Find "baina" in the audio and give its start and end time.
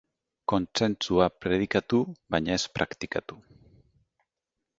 2.37-2.57